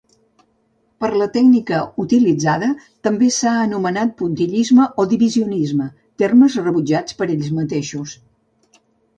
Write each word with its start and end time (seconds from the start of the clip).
Per 1.03 1.09
la 1.21 1.25
tècnica 1.33 1.81
utilitzada, 2.03 2.69
també 3.09 3.29
s'ha 3.35 3.53
anomenat 3.65 4.15
puntillisme 4.23 4.89
o 5.05 5.07
divisionisme, 5.13 5.91
termes 6.25 6.57
rebutjats 6.69 7.21
per 7.21 7.29
ells 7.37 7.53
mateixos. 7.61 8.19